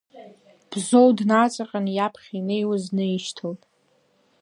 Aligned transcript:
Бзоу 0.69 1.09
днаҵаҟьан 1.17 1.85
иаԥхьа 1.91 2.33
инеиуаз 2.39 2.83
днаишьҭалт. 2.89 3.61